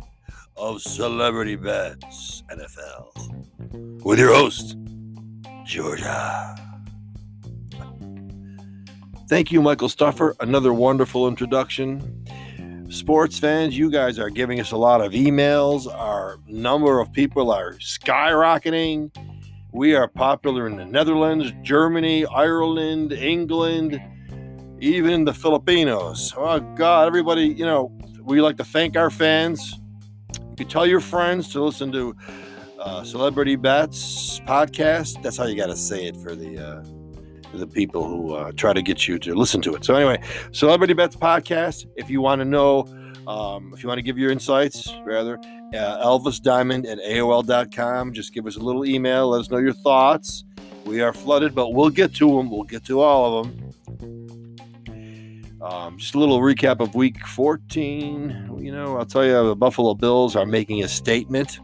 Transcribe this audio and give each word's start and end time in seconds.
of 0.58 0.82
Celebrity 0.82 1.56
Bets 1.56 2.44
NFL 2.52 4.04
with 4.04 4.20
your 4.20 4.34
host, 4.34 4.76
Georgia. 5.64 6.58
Thank 9.30 9.54
you, 9.54 9.62
Michael 9.62 9.88
Stuffer. 9.88 10.36
Another 10.42 10.74
wonderful 10.74 11.30
introduction. 11.30 12.26
Sports 12.92 13.40
fans, 13.40 13.78
you 13.78 13.90
guys 13.90 14.20
are 14.20 14.30
giving 14.30 14.60
us 14.60 14.74
a 14.74 14.78
lot 14.78 15.00
of 15.00 15.14
emails. 15.14 15.88
Our 15.92 16.40
number 16.46 17.00
of 17.00 17.14
people 17.14 17.50
are 17.50 17.76
skyrocketing. 17.76 19.16
We 19.72 19.96
are 19.96 20.10
popular 20.10 20.68
in 20.68 20.76
the 20.76 20.84
Netherlands, 20.84 21.54
Germany, 21.62 22.26
Ireland, 22.26 23.14
England, 23.14 24.02
even 24.82 25.24
the 25.24 25.34
Filipinos. 25.34 26.34
Oh, 26.36 26.60
God, 26.60 27.08
everybody, 27.08 27.44
you 27.48 27.64
know, 27.64 27.98
we 28.24 28.42
like 28.42 28.58
to 28.58 28.66
thank 28.66 28.98
our 28.98 29.10
fans. 29.10 29.80
You 30.50 30.56
can 30.58 30.68
tell 30.68 30.86
your 30.86 31.00
friends 31.00 31.48
to 31.54 31.64
listen 31.64 31.94
to 31.94 32.14
uh, 32.78 33.06
Celebrity 33.06 33.56
Bets 33.56 34.42
podcast. 34.42 35.24
That's 35.24 35.38
how 35.38 35.46
you 35.46 35.56
got 35.56 35.68
to 35.68 35.78
say 35.78 36.08
it 36.08 36.18
for 36.18 36.36
the. 36.36 36.58
Uh, 36.60 37.01
the 37.54 37.68
people 37.68 38.06
who 38.06 38.34
uh, 38.34 38.52
try 38.54 38.74
to 38.74 38.82
get 38.82 39.08
you 39.08 39.20
to 39.20 39.36
listen 39.36 39.62
to 39.62 39.76
it. 39.76 39.86
So 39.86 39.96
anyway, 39.96 40.22
Celebrity 40.52 40.94
Bets 40.94 41.16
podcast. 41.16 41.86
If 41.96 42.10
you 42.10 42.22
want 42.22 42.40
to 42.40 42.46
know, 42.46 42.86
um, 43.28 43.74
if 43.74 43.84
you 43.84 43.88
want 43.88 44.00
to 44.00 44.04
give 44.04 44.18
your 44.18 44.32
insights, 44.32 44.94
rather, 45.04 45.38
uh, 45.74 46.06
Elvis 46.06 46.42
Diamond 46.42 46.86
at 46.86 47.00
AOL.com. 47.00 48.14
Just 48.14 48.34
give 48.34 48.46
us 48.46 48.58
a 48.58 48.60
little 48.60 48.86
email. 48.86 49.30
Let 49.30 49.42
us 49.42 49.50
know 49.50 49.58
your 49.58 49.74
thoughts. 49.74 50.44
We 50.86 51.02
are 51.02 51.14
flooded, 51.14 51.54
but 51.54 51.74
we'll 51.74 51.90
get 51.90 52.14
to 52.16 52.38
them. 52.38 52.50
We'll 52.50 52.64
get 52.64 52.84
to 52.86 53.02
all 53.02 53.40
of 53.40 53.48
them. 53.48 53.72
Um, 55.62 55.98
just 56.00 56.16
a 56.16 56.20
little 56.20 56.40
recap 56.40 56.80
of 56.80 56.96
week 56.96 57.26
14. 57.26 58.58
You 58.60 58.72
know, 58.72 58.98
I'll 58.98 59.06
tell 59.06 59.24
you, 59.24 59.48
the 59.48 59.56
Buffalo 59.56 59.94
Bills 59.94 60.36
are 60.36 60.46
making 60.46 60.84
a 60.84 60.88
statement. 60.88 61.60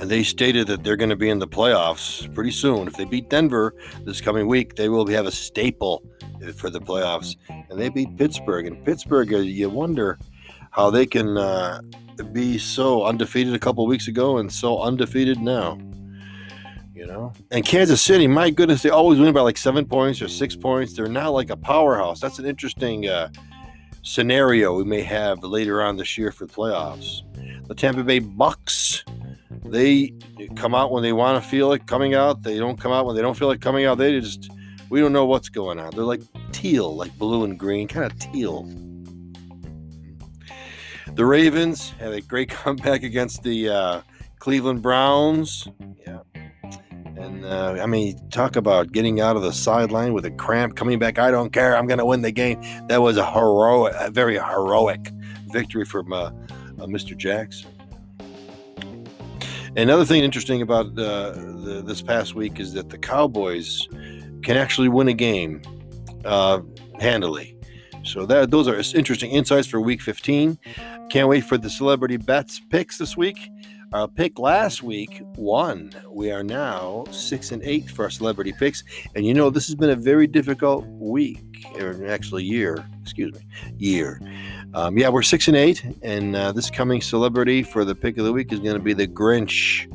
And 0.00 0.08
they 0.08 0.22
stated 0.22 0.68
that 0.68 0.84
they're 0.84 0.96
going 0.96 1.10
to 1.10 1.16
be 1.16 1.28
in 1.28 1.40
the 1.40 1.48
playoffs 1.48 2.32
pretty 2.34 2.52
soon. 2.52 2.86
If 2.86 2.96
they 2.96 3.04
beat 3.04 3.28
Denver 3.28 3.74
this 4.04 4.20
coming 4.20 4.46
week, 4.46 4.76
they 4.76 4.88
will 4.88 5.06
have 5.08 5.26
a 5.26 5.32
staple 5.32 6.04
for 6.56 6.70
the 6.70 6.80
playoffs. 6.80 7.36
And 7.48 7.78
they 7.78 7.88
beat 7.88 8.16
Pittsburgh. 8.16 8.66
And 8.66 8.84
Pittsburgh, 8.84 9.34
uh, 9.34 9.38
you 9.38 9.68
wonder 9.68 10.18
how 10.70 10.90
they 10.90 11.04
can 11.04 11.36
uh, 11.36 11.80
be 12.32 12.58
so 12.58 13.04
undefeated 13.04 13.54
a 13.54 13.58
couple 13.58 13.86
weeks 13.86 14.08
ago 14.08 14.38
and 14.38 14.52
so 14.52 14.80
undefeated 14.80 15.40
now. 15.40 15.78
You 16.94 17.06
know, 17.06 17.32
and 17.52 17.64
Kansas 17.64 18.02
City, 18.02 18.26
my 18.26 18.50
goodness, 18.50 18.82
they 18.82 18.90
always 18.90 19.20
win 19.20 19.32
by 19.32 19.40
like 19.40 19.56
seven 19.56 19.86
points 19.86 20.20
or 20.20 20.26
six 20.26 20.56
points. 20.56 20.94
They're 20.94 21.06
not 21.06 21.28
like 21.28 21.50
a 21.50 21.56
powerhouse. 21.56 22.20
That's 22.20 22.40
an 22.40 22.46
interesting 22.46 23.08
uh, 23.08 23.28
scenario 24.02 24.76
we 24.76 24.84
may 24.84 25.02
have 25.02 25.44
later 25.44 25.80
on 25.80 25.96
this 25.96 26.18
year 26.18 26.32
for 26.32 26.46
the 26.46 26.52
playoffs. 26.52 27.22
The 27.68 27.74
Tampa 27.74 28.02
Bay 28.02 28.18
Bucks, 28.18 29.04
they 29.64 30.12
come 30.56 30.74
out 30.74 30.92
when 30.92 31.02
they 31.02 31.12
want 31.12 31.42
to 31.42 31.48
feel 31.48 31.68
like 31.68 31.86
coming 31.86 32.14
out. 32.14 32.42
They 32.42 32.58
don't 32.58 32.80
come 32.80 32.92
out 32.92 33.06
when 33.06 33.16
they 33.16 33.22
don't 33.22 33.36
feel 33.36 33.48
like 33.48 33.60
coming 33.60 33.84
out. 33.84 33.98
They 33.98 34.18
just, 34.20 34.50
we 34.90 35.00
don't 35.00 35.12
know 35.12 35.26
what's 35.26 35.48
going 35.48 35.78
on. 35.78 35.90
They're 35.90 36.04
like 36.04 36.22
teal, 36.52 36.94
like 36.96 37.16
blue 37.18 37.44
and 37.44 37.58
green, 37.58 37.88
kind 37.88 38.10
of 38.10 38.18
teal. 38.18 38.68
The 41.14 41.24
Ravens 41.24 41.90
had 41.98 42.12
a 42.12 42.20
great 42.20 42.48
comeback 42.50 43.02
against 43.02 43.42
the 43.42 43.68
uh, 43.68 44.00
Cleveland 44.38 44.82
Browns. 44.82 45.66
Yeah. 46.06 46.20
And 46.34 47.44
uh, 47.44 47.78
I 47.82 47.86
mean, 47.86 48.16
talk 48.30 48.54
about 48.54 48.92
getting 48.92 49.20
out 49.20 49.34
of 49.34 49.42
the 49.42 49.52
sideline 49.52 50.12
with 50.12 50.24
a 50.24 50.30
cramp, 50.30 50.76
coming 50.76 51.00
back. 51.00 51.18
I 51.18 51.32
don't 51.32 51.52
care. 51.52 51.76
I'm 51.76 51.88
going 51.88 51.98
to 51.98 52.06
win 52.06 52.22
the 52.22 52.30
game. 52.30 52.60
That 52.86 53.02
was 53.02 53.16
a 53.16 53.28
heroic, 53.28 53.94
a 53.98 54.10
very 54.10 54.38
heroic 54.38 55.10
victory 55.52 55.84
from 55.84 56.12
uh, 56.12 56.26
uh 56.26 56.86
Mr. 56.86 57.16
Jackson. 57.16 57.77
Another 59.78 60.04
thing 60.04 60.24
interesting 60.24 60.60
about 60.60 60.86
uh, 60.98 61.30
the, 61.30 61.84
this 61.86 62.02
past 62.02 62.34
week 62.34 62.58
is 62.58 62.72
that 62.72 62.88
the 62.88 62.98
Cowboys 62.98 63.86
can 64.42 64.56
actually 64.56 64.88
win 64.88 65.06
a 65.06 65.14
game 65.14 65.62
uh, 66.24 66.62
handily. 66.98 67.56
So 68.02 68.26
that 68.26 68.50
those 68.50 68.66
are 68.66 68.76
interesting 68.98 69.30
insights 69.30 69.68
for 69.68 69.80
Week 69.80 70.02
15. 70.02 70.58
Can't 71.10 71.28
wait 71.28 71.44
for 71.44 71.56
the 71.56 71.70
celebrity 71.70 72.16
bets 72.16 72.60
picks 72.70 72.98
this 72.98 73.16
week. 73.16 73.38
Our 73.92 74.08
pick 74.08 74.40
last 74.40 74.82
week 74.82 75.22
won. 75.36 75.92
We 76.10 76.32
are 76.32 76.42
now 76.42 77.04
six 77.12 77.52
and 77.52 77.62
eight 77.62 77.88
for 77.88 78.02
our 78.02 78.10
celebrity 78.10 78.52
picks, 78.52 78.82
and 79.14 79.24
you 79.24 79.32
know 79.32 79.48
this 79.48 79.66
has 79.68 79.76
been 79.76 79.90
a 79.90 79.96
very 79.96 80.26
difficult 80.26 80.86
week, 80.88 81.64
or 81.76 82.04
actually 82.06 82.42
year. 82.42 82.84
Excuse 83.00 83.32
me, 83.32 83.40
year. 83.78 84.20
Um, 84.74 84.98
yeah, 84.98 85.08
we're 85.08 85.22
six 85.22 85.48
and 85.48 85.56
eight, 85.56 85.84
and 86.02 86.36
uh, 86.36 86.52
this 86.52 86.70
coming 86.70 87.00
celebrity 87.00 87.62
for 87.62 87.84
the 87.84 87.94
pick 87.94 88.18
of 88.18 88.24
the 88.24 88.32
week 88.32 88.52
is 88.52 88.60
going 88.60 88.74
to 88.74 88.82
be 88.82 88.92
the 88.92 89.08
Grinch. 89.08 89.86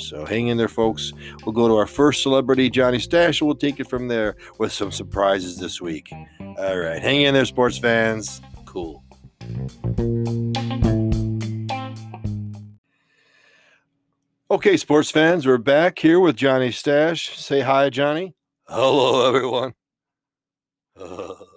So 0.00 0.24
hang 0.24 0.48
in 0.48 0.56
there, 0.56 0.68
folks. 0.68 1.12
We'll 1.44 1.52
go 1.52 1.68
to 1.68 1.76
our 1.76 1.86
first 1.86 2.22
celebrity, 2.22 2.70
Johnny 2.70 2.98
Stash, 2.98 3.40
and 3.40 3.46
we'll 3.46 3.56
take 3.56 3.80
it 3.80 3.88
from 3.88 4.08
there 4.08 4.36
with 4.58 4.72
some 4.72 4.90
surprises 4.90 5.58
this 5.58 5.80
week. 5.80 6.10
All 6.40 6.78
right, 6.78 7.00
hang 7.00 7.22
in 7.22 7.34
there, 7.34 7.44
sports 7.44 7.78
fans. 7.78 8.40
Cool. 8.64 9.02
Okay, 14.50 14.76
sports 14.76 15.10
fans, 15.10 15.46
we're 15.46 15.58
back 15.58 15.98
here 15.98 16.20
with 16.20 16.36
Johnny 16.36 16.70
Stash. 16.70 17.36
Say 17.36 17.60
hi, 17.60 17.90
Johnny. 17.90 18.34
Hello, 18.68 19.26
everyone. 19.26 19.74
Uh, 20.98 21.34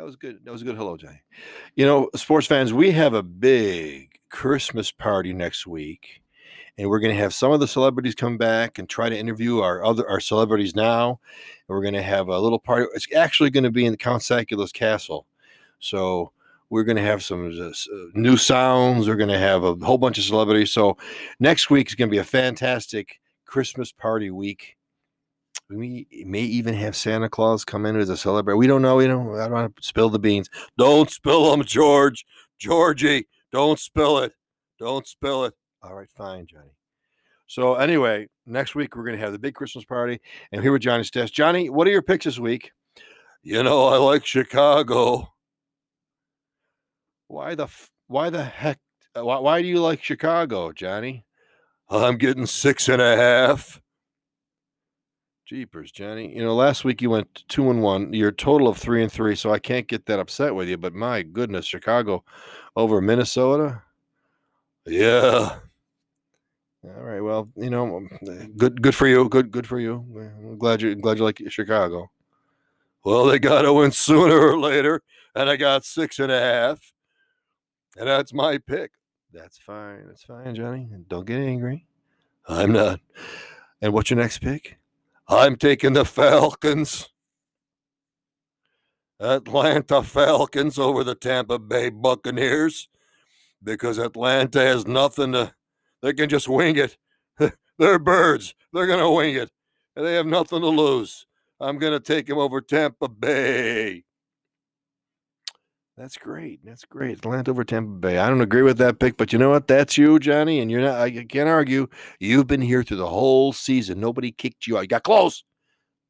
that 0.00 0.06
was 0.06 0.16
good. 0.16 0.38
That 0.46 0.50
was 0.50 0.62
a 0.62 0.64
good 0.64 0.76
hello, 0.76 0.96
Johnny. 0.96 1.20
You 1.76 1.84
know, 1.84 2.08
sports 2.16 2.46
fans, 2.46 2.72
we 2.72 2.90
have 2.92 3.12
a 3.12 3.22
big 3.22 4.18
Christmas 4.30 4.90
party 4.90 5.34
next 5.34 5.66
week, 5.66 6.22
and 6.78 6.88
we're 6.88 7.00
going 7.00 7.14
to 7.14 7.20
have 7.20 7.34
some 7.34 7.52
of 7.52 7.60
the 7.60 7.68
celebrities 7.68 8.14
come 8.14 8.38
back 8.38 8.78
and 8.78 8.88
try 8.88 9.10
to 9.10 9.18
interview 9.18 9.60
our 9.60 9.84
other 9.84 10.08
our 10.08 10.18
celebrities 10.18 10.74
now. 10.74 11.08
And 11.10 11.18
we're 11.68 11.82
going 11.82 11.92
to 11.92 12.02
have 12.02 12.28
a 12.28 12.38
little 12.38 12.58
party. 12.58 12.86
It's 12.94 13.14
actually 13.14 13.50
going 13.50 13.64
to 13.64 13.70
be 13.70 13.84
in 13.84 13.92
the 13.92 13.98
Count 13.98 14.22
Sacula's 14.22 14.72
castle. 14.72 15.26
So 15.80 16.32
we're 16.70 16.84
going 16.84 16.96
to 16.96 17.02
have 17.02 17.22
some 17.22 17.50
uh, 17.60 17.70
new 18.14 18.38
sounds. 18.38 19.06
We're 19.06 19.16
going 19.16 19.28
to 19.28 19.38
have 19.38 19.64
a 19.64 19.74
whole 19.84 19.98
bunch 19.98 20.16
of 20.16 20.24
celebrities. 20.24 20.72
So 20.72 20.96
next 21.40 21.68
week 21.68 21.88
is 21.88 21.94
going 21.94 22.08
to 22.08 22.14
be 22.14 22.16
a 22.16 22.24
fantastic 22.24 23.20
Christmas 23.44 23.92
party 23.92 24.30
week. 24.30 24.78
We 25.70 26.06
may 26.26 26.42
even 26.42 26.74
have 26.74 26.96
Santa 26.96 27.28
Claus 27.28 27.64
come 27.64 27.86
in 27.86 27.96
as 27.96 28.08
a 28.08 28.16
celebrity. 28.16 28.58
We 28.58 28.66
don't 28.66 28.82
know. 28.82 28.96
We 28.96 29.06
don't. 29.06 29.38
I 29.38 29.44
don't 29.44 29.52
want 29.52 29.76
to 29.76 29.82
spill 29.82 30.10
the 30.10 30.18
beans. 30.18 30.50
Don't 30.76 31.08
spill 31.10 31.50
them, 31.50 31.64
George. 31.64 32.24
Georgie, 32.58 33.26
don't 33.52 33.78
spill 33.78 34.18
it. 34.18 34.32
Don't 34.78 35.06
spill 35.06 35.44
it. 35.44 35.54
All 35.82 35.94
right, 35.94 36.10
fine, 36.16 36.46
Johnny. 36.46 36.74
So 37.46 37.74
anyway, 37.74 38.28
next 38.46 38.74
week 38.74 38.94
we're 38.94 39.04
going 39.04 39.16
to 39.16 39.22
have 39.22 39.32
the 39.32 39.38
big 39.38 39.54
Christmas 39.54 39.84
party, 39.84 40.20
and 40.52 40.62
here 40.62 40.72
with 40.72 40.82
Johnny 40.82 41.04
Stash. 41.04 41.30
Johnny, 41.30 41.70
what 41.70 41.86
are 41.86 41.90
your 41.90 42.02
picks 42.02 42.24
this 42.24 42.38
week? 42.38 42.72
You 43.42 43.62
know, 43.62 43.86
I 43.86 43.96
like 43.96 44.26
Chicago. 44.26 45.32
Why 47.28 47.54
the 47.54 47.68
why 48.08 48.28
the 48.30 48.44
heck? 48.44 48.78
Why, 49.14 49.38
why 49.38 49.62
do 49.62 49.68
you 49.68 49.80
like 49.80 50.02
Chicago, 50.02 50.72
Johnny? 50.72 51.24
I'm 51.88 52.18
getting 52.18 52.46
six 52.46 52.88
and 52.88 53.00
a 53.00 53.16
half. 53.16 53.80
Jeepers, 55.50 55.90
Johnny. 55.90 56.32
You 56.32 56.44
know, 56.44 56.54
last 56.54 56.84
week 56.84 57.02
you 57.02 57.10
went 57.10 57.42
two 57.48 57.70
and 57.70 57.82
one. 57.82 58.12
You're 58.12 58.30
total 58.30 58.68
of 58.68 58.78
three 58.78 59.02
and 59.02 59.10
three, 59.10 59.34
so 59.34 59.52
I 59.52 59.58
can't 59.58 59.88
get 59.88 60.06
that 60.06 60.20
upset 60.20 60.54
with 60.54 60.68
you. 60.68 60.78
But 60.78 60.94
my 60.94 61.22
goodness, 61.22 61.66
Chicago 61.66 62.22
over 62.76 63.00
Minnesota. 63.00 63.82
Yeah. 64.86 65.56
All 66.84 67.02
right. 67.02 67.18
Well, 67.20 67.48
you 67.56 67.68
know, 67.68 67.96
um, 67.96 68.08
good 68.56 68.80
good 68.80 68.94
for 68.94 69.08
you. 69.08 69.28
Good 69.28 69.50
good 69.50 69.66
for 69.66 69.80
you. 69.80 70.06
I'm 70.16 70.56
glad 70.56 70.82
you 70.82 70.94
glad 70.94 71.18
you 71.18 71.24
like 71.24 71.42
Chicago. 71.48 72.12
Well, 73.04 73.24
they 73.24 73.40
got 73.40 73.62
to 73.62 73.72
win 73.72 73.90
sooner 73.90 74.38
or 74.38 74.56
later, 74.56 75.02
and 75.34 75.50
I 75.50 75.56
got 75.56 75.84
six 75.84 76.20
and 76.20 76.30
a 76.30 76.38
half. 76.38 76.92
And 77.96 78.06
that's 78.06 78.32
my 78.32 78.58
pick. 78.58 78.92
That's 79.32 79.58
fine. 79.58 80.06
That's 80.06 80.22
fine, 80.22 80.54
Johnny. 80.54 80.88
Don't 81.08 81.26
get 81.26 81.40
angry. 81.40 81.88
I'm 82.46 82.70
not. 82.70 83.00
And 83.82 83.92
what's 83.92 84.10
your 84.10 84.20
next 84.20 84.38
pick? 84.38 84.79
I'm 85.30 85.54
taking 85.56 85.92
the 85.92 86.04
Falcons. 86.04 87.08
Atlanta 89.20 90.02
Falcons 90.02 90.76
over 90.76 91.04
the 91.04 91.14
Tampa 91.14 91.58
Bay 91.58 91.90
Buccaneers 91.90 92.88
because 93.62 93.98
Atlanta 93.98 94.60
has 94.60 94.88
nothing 94.88 95.32
to, 95.32 95.54
they 96.02 96.14
can 96.14 96.28
just 96.28 96.48
wing 96.48 96.76
it. 96.76 96.96
They're 97.78 98.00
birds. 98.00 98.54
They're 98.72 98.88
going 98.88 98.98
to 98.98 99.10
wing 99.10 99.36
it. 99.36 99.50
And 99.94 100.04
they 100.04 100.14
have 100.14 100.26
nothing 100.26 100.62
to 100.62 100.68
lose. 100.68 101.26
I'm 101.60 101.78
going 101.78 101.92
to 101.92 102.00
take 102.00 102.26
them 102.26 102.38
over 102.38 102.60
Tampa 102.60 103.08
Bay. 103.08 104.04
That's 106.00 106.16
great. 106.16 106.64
That's 106.64 106.86
great. 106.86 107.18
Atlanta 107.18 107.50
over 107.50 107.62
Tampa 107.62 107.92
Bay. 107.92 108.16
I 108.16 108.30
don't 108.30 108.40
agree 108.40 108.62
with 108.62 108.78
that 108.78 108.98
pick, 108.98 109.18
but 109.18 109.34
you 109.34 109.38
know 109.38 109.50
what? 109.50 109.68
That's 109.68 109.98
you, 109.98 110.18
Johnny, 110.18 110.58
and 110.58 110.70
you're 110.70 110.80
not. 110.80 110.98
I 110.98 111.10
can't 111.24 111.46
argue. 111.46 111.88
You've 112.18 112.46
been 112.46 112.62
here 112.62 112.82
through 112.82 112.96
the 112.96 113.06
whole 113.06 113.52
season. 113.52 114.00
Nobody 114.00 114.32
kicked 114.32 114.66
you 114.66 114.78
out. 114.78 114.80
You 114.80 114.86
got 114.86 115.02
close, 115.02 115.44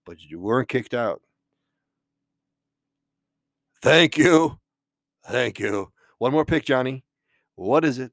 but 0.06 0.22
you 0.22 0.38
weren't 0.38 0.68
kicked 0.68 0.94
out. 0.94 1.22
Thank 3.82 4.16
you. 4.16 4.60
Thank 5.26 5.58
you. 5.58 5.90
One 6.18 6.30
more 6.30 6.44
pick, 6.44 6.64
Johnny. 6.64 7.02
What 7.56 7.84
is 7.84 7.98
it? 7.98 8.12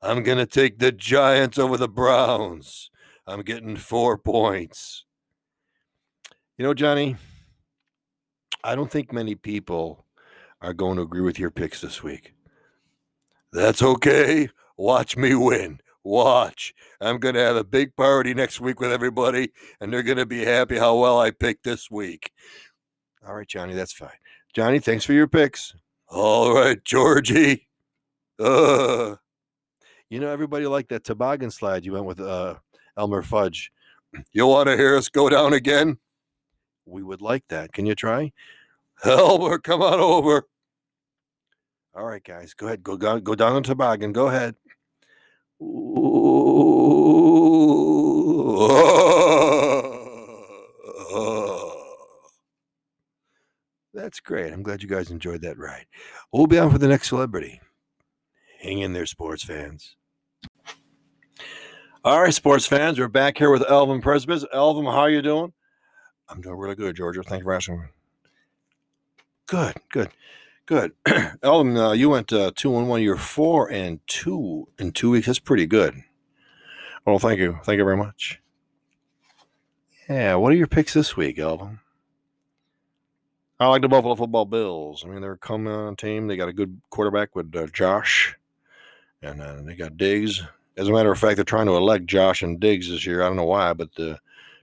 I'm 0.00 0.24
to 0.24 0.46
take 0.46 0.78
the 0.78 0.90
Giants 0.90 1.58
over 1.58 1.76
the 1.76 1.86
Browns. 1.86 2.90
I'm 3.26 3.42
getting 3.42 3.76
four 3.76 4.16
points. 4.16 5.04
You 6.56 6.64
know, 6.64 6.72
Johnny, 6.72 7.16
I 8.64 8.74
don't 8.74 8.90
think 8.90 9.12
many 9.12 9.34
people 9.34 10.06
are 10.60 10.72
going 10.72 10.96
to 10.96 11.02
agree 11.02 11.20
with 11.20 11.38
your 11.38 11.50
picks 11.50 11.80
this 11.80 12.02
week. 12.02 12.34
That's 13.52 13.82
okay. 13.82 14.48
Watch 14.76 15.16
me 15.16 15.34
win. 15.34 15.80
Watch. 16.04 16.74
I'm 17.00 17.18
going 17.18 17.34
to 17.34 17.40
have 17.40 17.56
a 17.56 17.64
big 17.64 17.94
party 17.96 18.34
next 18.34 18.60
week 18.60 18.80
with 18.80 18.92
everybody, 18.92 19.52
and 19.80 19.92
they're 19.92 20.02
going 20.02 20.18
to 20.18 20.26
be 20.26 20.44
happy 20.44 20.78
how 20.78 20.96
well 20.96 21.20
I 21.20 21.30
picked 21.30 21.64
this 21.64 21.90
week. 21.90 22.32
All 23.26 23.34
right, 23.34 23.46
Johnny, 23.46 23.74
that's 23.74 23.92
fine. 23.92 24.10
Johnny, 24.54 24.78
thanks 24.78 25.04
for 25.04 25.12
your 25.12 25.26
picks. 25.26 25.74
All 26.08 26.54
right, 26.54 26.82
Georgie. 26.84 27.68
Uh, 28.38 29.16
you 30.08 30.20
know, 30.20 30.30
everybody 30.30 30.66
liked 30.66 30.88
that 30.90 31.04
toboggan 31.04 31.50
slide 31.50 31.84
you 31.84 31.92
went 31.92 32.06
with 32.06 32.20
uh, 32.20 32.54
Elmer 32.96 33.22
Fudge. 33.22 33.70
You 34.32 34.46
want 34.46 34.68
to 34.68 34.76
hear 34.76 34.96
us 34.96 35.08
go 35.08 35.28
down 35.28 35.52
again? 35.52 35.98
We 36.86 37.02
would 37.02 37.20
like 37.20 37.44
that. 37.48 37.72
Can 37.72 37.84
you 37.84 37.94
try? 37.94 38.32
Elmer, 39.04 39.58
come 39.58 39.82
on 39.82 40.00
over. 40.00 40.48
All 41.94 42.04
right, 42.04 42.22
guys, 42.22 42.54
go 42.54 42.66
ahead. 42.66 42.82
Go, 42.82 42.96
go, 42.96 43.20
go 43.20 43.34
down 43.34 43.54
the 43.54 43.62
toboggan. 43.62 44.12
Go 44.12 44.28
ahead. 44.28 44.54
That's 53.94 54.20
great. 54.20 54.52
I'm 54.52 54.62
glad 54.62 54.82
you 54.82 54.88
guys 54.88 55.10
enjoyed 55.10 55.42
that 55.42 55.58
ride. 55.58 55.86
We'll 56.32 56.46
be 56.46 56.58
on 56.58 56.70
for 56.70 56.78
the 56.78 56.88
next 56.88 57.08
celebrity. 57.08 57.60
Hang 58.60 58.78
in 58.78 58.92
there, 58.92 59.06
sports 59.06 59.42
fans. 59.42 59.96
All 62.04 62.22
right, 62.22 62.32
sports 62.32 62.66
fans, 62.66 62.98
we're 62.98 63.08
back 63.08 63.38
here 63.38 63.50
with 63.50 63.68
Elvin 63.68 64.00
Presbis. 64.00 64.44
Elvin, 64.52 64.84
how 64.84 65.00
are 65.00 65.10
you 65.10 65.20
doing? 65.20 65.52
I'm 66.28 66.40
doing 66.40 66.56
really 66.56 66.76
good, 66.76 66.94
Georgia. 66.94 67.22
Thank 67.22 67.40
you 67.40 67.44
for 67.44 67.54
asking. 67.54 67.88
Good, 69.48 69.76
good, 69.90 70.10
good. 70.66 70.92
Elvin, 71.42 71.74
uh, 71.78 71.92
you 71.92 72.10
went 72.10 72.30
uh, 72.34 72.52
two 72.54 72.76
and 72.76 72.86
one. 72.86 73.02
You're 73.02 73.16
four 73.16 73.72
and 73.72 73.98
two 74.06 74.68
in 74.78 74.92
two 74.92 75.10
weeks. 75.10 75.26
That's 75.26 75.38
pretty 75.38 75.66
good. 75.66 75.94
Well, 77.06 77.18
thank 77.18 77.40
you. 77.40 77.58
Thank 77.64 77.78
you 77.78 77.84
very 77.84 77.96
much. 77.96 78.40
Yeah, 80.06 80.34
what 80.34 80.52
are 80.52 80.56
your 80.56 80.66
picks 80.66 80.92
this 80.92 81.16
week, 81.16 81.38
Elvin? 81.38 81.80
I 83.58 83.68
like 83.68 83.80
the 83.80 83.88
Buffalo 83.88 84.14
Football 84.16 84.44
Bills. 84.44 85.02
I 85.02 85.08
mean, 85.08 85.22
they're 85.22 85.32
a 85.32 85.38
coming 85.38 85.72
on 85.72 85.96
team. 85.96 86.26
They 86.26 86.36
got 86.36 86.50
a 86.50 86.52
good 86.52 86.82
quarterback 86.90 87.34
with 87.34 87.56
uh, 87.56 87.68
Josh, 87.68 88.36
and 89.22 89.40
uh, 89.40 89.62
they 89.62 89.74
got 89.74 89.96
Diggs. 89.96 90.42
As 90.76 90.88
a 90.88 90.92
matter 90.92 91.10
of 91.10 91.18
fact, 91.18 91.36
they're 91.36 91.44
trying 91.44 91.66
to 91.66 91.76
elect 91.76 92.04
Josh 92.04 92.42
and 92.42 92.60
Diggs 92.60 92.90
this 92.90 93.06
year. 93.06 93.22
I 93.22 93.28
don't 93.28 93.36
know 93.36 93.44
why, 93.44 93.72
but 93.72 93.94
the 93.94 94.18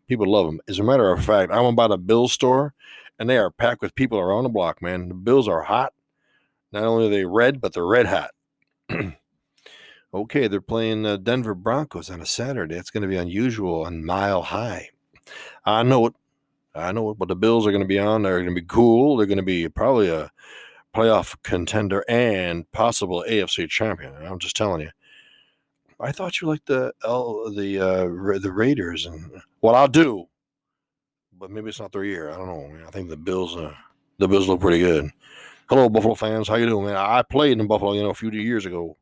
people 0.07 0.31
love 0.31 0.45
them. 0.45 0.61
As 0.67 0.77
a 0.77 0.83
matter 0.83 1.11
of 1.11 1.25
fact, 1.25 1.51
I'm 1.51 1.75
by 1.75 1.87
the 1.87 1.97
Bill 1.97 2.27
store, 2.27 2.75
and 3.19 3.29
they 3.29 3.37
are 3.37 3.51
packed 3.51 3.81
with 3.81 3.95
people 3.95 4.19
around 4.19 4.43
the 4.43 4.49
block. 4.49 4.81
Man, 4.81 5.07
the 5.07 5.15
Bills 5.15 5.47
are 5.47 5.63
hot. 5.63 5.93
Not 6.71 6.83
only 6.83 7.07
are 7.07 7.09
they 7.09 7.25
red, 7.25 7.61
but 7.61 7.73
they're 7.73 7.85
red 7.85 8.07
hot. 8.07 8.31
okay, 10.13 10.47
they're 10.47 10.61
playing 10.61 11.05
uh, 11.05 11.17
Denver 11.17 11.55
Broncos 11.55 12.09
on 12.09 12.21
a 12.21 12.25
Saturday. 12.25 12.75
It's 12.75 12.89
going 12.89 13.03
to 13.03 13.07
be 13.07 13.17
unusual 13.17 13.85
and 13.85 14.05
mile 14.05 14.43
high. 14.43 14.89
I 15.65 15.83
know 15.83 16.07
it. 16.07 16.13
I 16.73 16.91
know 16.91 17.09
it, 17.11 17.17
but 17.17 17.29
the 17.29 17.35
Bills 17.35 17.65
are 17.65 17.71
going 17.71 17.83
to 17.83 17.87
be 17.87 17.99
on. 17.99 18.23
They're 18.23 18.41
going 18.41 18.53
to 18.53 18.61
be 18.61 18.67
cool. 18.67 19.15
They're 19.15 19.25
going 19.25 19.37
to 19.37 19.43
be 19.43 19.69
probably 19.69 20.09
a 20.09 20.29
playoff 20.93 21.35
contender 21.43 22.03
and 22.09 22.69
possible 22.71 23.23
AFC 23.29 23.69
champion. 23.69 24.13
I'm 24.15 24.39
just 24.39 24.55
telling 24.55 24.81
you. 24.81 24.89
I 25.99 26.11
thought 26.11 26.41
you 26.41 26.47
liked 26.47 26.65
the 26.65 26.93
L, 27.05 27.49
the 27.51 27.79
uh, 27.79 28.39
the 28.39 28.51
Raiders, 28.51 29.05
and 29.05 29.41
well, 29.61 29.75
I'll 29.75 29.87
do, 29.87 30.27
but 31.39 31.51
maybe 31.51 31.69
it's 31.69 31.79
not 31.79 31.91
their 31.91 32.03
year. 32.03 32.29
I 32.29 32.37
don't 32.37 32.47
know. 32.47 32.87
I 32.87 32.91
think 32.91 33.09
the 33.09 33.17
Bills, 33.17 33.55
uh, 33.55 33.73
the 34.17 34.27
Bills 34.27 34.47
look 34.47 34.61
pretty 34.61 34.79
good. 34.79 35.09
Hello, 35.67 35.89
Buffalo 35.89 36.15
fans. 36.15 36.47
How 36.47 36.55
you 36.55 36.67
doing, 36.67 36.85
man? 36.85 36.95
I 36.95 37.21
played 37.23 37.59
in 37.59 37.67
Buffalo, 37.67 37.93
you 37.93 38.03
know, 38.03 38.09
a 38.09 38.15
few 38.15 38.29
years 38.31 38.65
ago. 38.65 38.97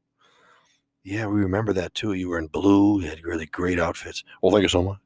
Yeah, 1.03 1.27
we 1.27 1.41
remember 1.41 1.73
that 1.73 1.93
too. 1.93 2.13
You 2.13 2.29
were 2.29 2.39
in 2.39 2.47
blue. 2.47 3.01
You 3.01 3.09
had 3.09 3.23
really 3.23 3.45
great 3.45 3.79
outfits. 3.79 4.23
Well, 4.41 4.51
thank 4.51 4.63
you 4.63 4.69
so 4.69 4.81
much. 4.81 4.99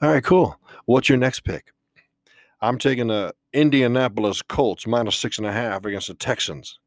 All 0.00 0.10
right, 0.10 0.24
cool. 0.24 0.58
What's 0.86 1.08
your 1.08 1.18
next 1.18 1.40
pick? 1.40 1.72
I'm 2.60 2.78
taking 2.78 3.08
the 3.08 3.34
Indianapolis 3.52 4.40
Colts 4.42 4.86
minus 4.86 5.16
six 5.16 5.36
and 5.38 5.46
a 5.46 5.52
half 5.52 5.84
against 5.84 6.08
the 6.08 6.14
Texans. 6.14 6.78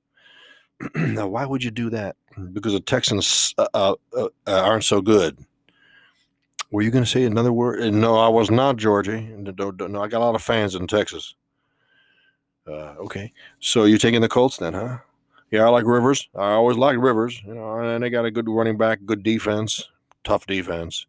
now, 0.96 1.28
why 1.28 1.46
would 1.46 1.64
you 1.64 1.72
do 1.72 1.90
that? 1.92 2.16
Because 2.54 2.74
the 2.74 2.80
Texans 2.80 3.54
uh, 3.58 3.68
uh, 3.74 3.96
uh, 4.16 4.30
aren't 4.48 4.84
so 4.84 5.02
good. 5.02 5.38
Were 6.72 6.82
you 6.82 6.92
going 6.92 7.04
to 7.04 7.10
say 7.10 7.24
another 7.24 7.54
word? 7.54 7.82
Uh, 7.82 7.90
no, 7.90 8.18
I 8.18 8.28
was 8.28 8.52
not, 8.52 8.78
Georgie. 8.78 9.22
No, 9.22 10.02
I 10.02 10.08
got 10.08 10.20
a 10.20 10.26
lot 10.26 10.36
of 10.36 10.44
fans 10.44 10.76
in 10.76 10.88
Texas. 10.88 11.36
Uh, 12.68 12.96
okay, 13.00 13.32
so 13.60 13.86
you're 13.86 13.98
taking 13.98 14.20
the 14.20 14.28
Colts 14.28 14.58
then, 14.58 14.74
huh? 14.74 14.98
Yeah, 15.52 15.64
I 15.64 15.70
like 15.70 15.86
Rivers. 15.86 16.28
I 16.36 16.52
always 16.52 16.76
like 16.78 16.98
Rivers. 16.98 17.42
You 17.48 17.56
know, 17.56 17.80
and 17.80 18.04
they 18.04 18.10
got 18.10 18.26
a 18.26 18.32
good 18.32 18.50
running 18.50 18.78
back, 18.78 19.00
good 19.06 19.24
defense, 19.24 19.88
tough 20.26 20.46
defense, 20.46 21.08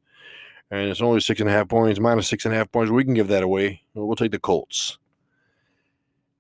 and 0.70 0.88
it's 0.88 1.02
only 1.02 1.19
six 1.19 1.40
and 1.40 1.49
a 1.49 1.52
half 1.52 1.69
points, 1.69 1.99
minus 1.99 2.28
six 2.28 2.44
and 2.44 2.55
a 2.55 2.56
half 2.56 2.70
points. 2.70 2.93
We 2.93 3.02
can 3.02 3.14
give 3.14 3.26
that 3.28 3.43
away. 3.43 3.82
We'll 3.94 4.14
take 4.14 4.31
the 4.31 4.38
Colts. 4.38 4.99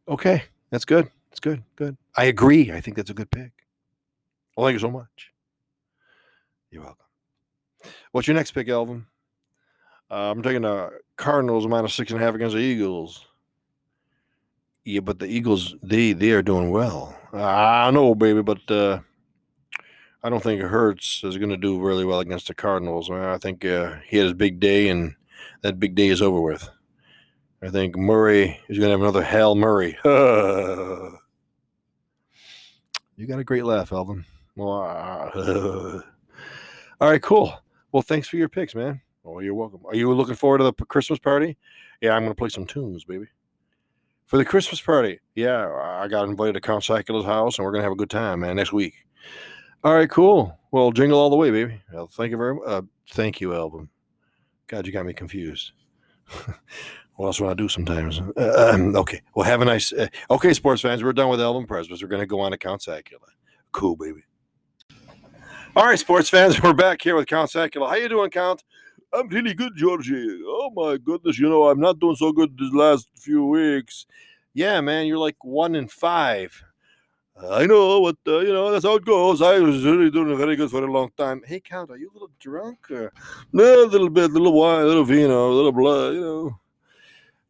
Okay, 0.06 0.44
that's 0.70 0.84
good. 0.84 1.10
That's 1.30 1.40
good. 1.40 1.64
Good. 1.74 1.96
I 2.16 2.26
agree. 2.26 2.70
I 2.70 2.80
think 2.80 2.96
that's 2.96 3.10
a 3.10 3.14
good 3.14 3.32
pick. 3.32 3.50
Well, 4.56 4.66
thank 4.66 4.74
you 4.74 4.80
so 4.80 4.90
much. 4.90 5.32
You're 6.70 6.84
welcome. 6.84 7.07
What's 8.12 8.26
your 8.26 8.34
next 8.34 8.52
pick, 8.52 8.68
Elvin? 8.68 9.06
Uh, 10.10 10.30
I'm 10.30 10.42
taking 10.42 10.62
the 10.62 10.90
Cardinals 11.16 11.66
minus 11.66 11.94
six 11.94 12.10
and 12.10 12.20
a 12.20 12.24
half 12.24 12.34
against 12.34 12.54
the 12.54 12.62
Eagles. 12.62 13.26
Yeah, 14.84 15.00
but 15.00 15.18
the 15.18 15.26
Eagles, 15.26 15.76
they 15.82 16.12
they 16.14 16.30
are 16.30 16.42
doing 16.42 16.70
well. 16.70 17.14
I 17.32 17.90
know, 17.90 18.14
baby, 18.14 18.40
but 18.40 18.70
uh, 18.70 19.00
I 20.22 20.30
don't 20.30 20.42
think 20.42 20.62
Hurts 20.62 21.22
is 21.24 21.36
going 21.36 21.50
to 21.50 21.58
do 21.58 21.78
really 21.78 22.04
well 22.06 22.20
against 22.20 22.48
the 22.48 22.54
Cardinals. 22.54 23.10
I 23.10 23.36
think 23.38 23.64
uh, 23.64 23.96
he 24.06 24.16
had 24.16 24.24
his 24.24 24.34
big 24.34 24.60
day, 24.60 24.88
and 24.88 25.14
that 25.62 25.78
big 25.78 25.94
day 25.94 26.08
is 26.08 26.22
over 26.22 26.40
with. 26.40 26.68
I 27.62 27.68
think 27.68 27.96
Murray 27.96 28.58
is 28.68 28.78
going 28.78 28.88
to 28.88 28.92
have 28.92 29.00
another 29.00 29.22
Hail 29.22 29.54
Murray. 29.54 29.98
you 30.04 31.18
got 33.26 33.40
a 33.40 33.44
great 33.44 33.64
laugh, 33.64 33.92
Elvin. 33.92 34.24
All 37.00 37.10
right, 37.10 37.22
cool. 37.22 37.52
Well, 37.92 38.02
thanks 38.02 38.28
for 38.28 38.36
your 38.36 38.48
picks, 38.48 38.74
man. 38.74 39.00
Oh, 39.24 39.40
you're 39.40 39.54
welcome. 39.54 39.80
Are 39.86 39.94
you 39.94 40.12
looking 40.12 40.34
forward 40.34 40.58
to 40.58 40.64
the 40.64 40.72
Christmas 40.72 41.18
party? 41.18 41.56
Yeah, 42.00 42.12
I'm 42.12 42.22
going 42.22 42.30
to 42.30 42.38
play 42.38 42.48
some 42.48 42.66
tunes, 42.66 43.04
baby. 43.04 43.26
For 44.26 44.36
the 44.36 44.44
Christmas 44.44 44.80
party, 44.80 45.20
yeah, 45.34 45.66
I 45.68 46.06
got 46.08 46.28
invited 46.28 46.52
to 46.54 46.60
Count 46.60 46.84
Sacula's 46.84 47.24
house, 47.24 47.58
and 47.58 47.64
we're 47.64 47.72
going 47.72 47.80
to 47.80 47.84
have 47.84 47.92
a 47.92 47.96
good 47.96 48.10
time, 48.10 48.40
man, 48.40 48.56
next 48.56 48.72
week. 48.72 48.94
All 49.84 49.94
right, 49.94 50.08
cool. 50.10 50.58
Well, 50.70 50.92
jingle 50.92 51.18
all 51.18 51.30
the 51.30 51.36
way, 51.36 51.50
baby. 51.50 51.80
Well, 51.92 52.08
thank 52.08 52.30
you 52.30 52.36
very 52.36 52.54
much. 52.54 52.64
Uh, 52.66 52.82
thank 53.10 53.40
you, 53.40 53.54
Elvin. 53.54 53.88
God, 54.66 54.86
you 54.86 54.92
got 54.92 55.06
me 55.06 55.14
confused. 55.14 55.72
What 57.18 57.26
else 57.26 57.38
do 57.38 57.48
I 57.48 57.54
do 57.54 57.68
sometimes? 57.68 58.20
Uh, 58.36 58.70
um, 58.74 58.94
okay. 58.94 59.20
Well, 59.34 59.44
have 59.44 59.60
a 59.60 59.64
nice. 59.64 59.92
Uh, 59.92 60.06
okay, 60.30 60.52
sports 60.54 60.82
fans, 60.82 61.02
we're 61.02 61.12
done 61.12 61.28
with 61.28 61.40
Elvin 61.40 61.66
Presbis. 61.66 62.00
We're 62.00 62.08
going 62.08 62.20
to 62.20 62.26
go 62.26 62.38
on 62.38 62.52
to 62.52 62.56
Count 62.56 62.80
Sacula. 62.80 63.26
Cool, 63.72 63.96
baby. 63.96 64.22
All 65.78 65.86
right, 65.86 65.96
sports 65.96 66.28
fans, 66.28 66.60
we're 66.60 66.72
back 66.72 67.00
here 67.00 67.14
with 67.14 67.28
Count 67.28 67.52
Sacula. 67.52 67.88
How 67.88 67.94
you 67.94 68.08
doing, 68.08 68.30
Count? 68.30 68.64
I'm 69.12 69.28
really 69.28 69.54
good, 69.54 69.76
Georgie. 69.76 70.42
Oh 70.44 70.72
my 70.74 70.96
goodness, 70.96 71.38
you 71.38 71.48
know 71.48 71.68
I'm 71.68 71.78
not 71.78 72.00
doing 72.00 72.16
so 72.16 72.32
good 72.32 72.58
these 72.58 72.74
last 72.74 73.08
few 73.14 73.46
weeks. 73.46 74.04
Yeah, 74.54 74.80
man, 74.80 75.06
you're 75.06 75.18
like 75.18 75.36
one 75.44 75.76
in 75.76 75.86
five. 75.86 76.64
I 77.48 77.64
know, 77.66 78.02
but 78.02 78.16
uh, 78.26 78.40
you 78.40 78.52
know 78.52 78.72
that's 78.72 78.84
how 78.84 78.96
it 78.96 79.04
goes. 79.04 79.40
I 79.40 79.60
was 79.60 79.84
really 79.84 80.10
doing 80.10 80.36
very 80.36 80.56
good 80.56 80.68
for 80.68 80.82
a 80.82 80.90
long 80.90 81.10
time. 81.16 81.42
Hey, 81.46 81.60
Count, 81.60 81.92
are 81.92 81.96
you 81.96 82.10
a 82.10 82.12
little 82.12 82.32
drunk? 82.40 82.90
Or... 82.90 83.12
No, 83.52 83.84
a 83.84 83.86
little 83.86 84.10
bit, 84.10 84.32
a 84.32 84.34
little 84.34 84.54
wine, 84.54 84.82
a 84.82 84.84
little 84.84 85.04
vino, 85.04 85.48
a 85.48 85.54
little 85.54 85.70
blood, 85.70 86.14
you 86.14 86.20
know 86.20 86.60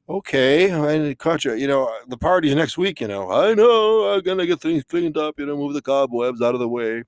okay, 0.09 0.73
I 0.73 1.15
caught 1.15 1.45
you. 1.45 1.55
You 1.55 1.67
know, 1.67 1.95
the 2.09 2.17
party's 2.17 2.55
next 2.55 2.79
week. 2.79 3.01
You 3.01 3.09
know, 3.09 3.31
I 3.31 3.55
know 3.55 4.15
I'm 4.15 4.23
gonna 4.23 4.47
get 4.47 4.61
things 4.61 4.85
cleaned 4.85 5.17
up. 5.17 5.39
You 5.39 5.47
know, 5.47 5.57
move 5.57 5.75
the 5.75 5.83
cobwebs 5.83 6.43
out 6.43 6.55
of 6.55 6.61
the 6.61 6.69
way. 6.69 7.03